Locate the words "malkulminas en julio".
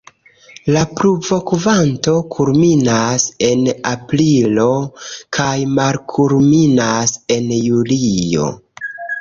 5.77-8.51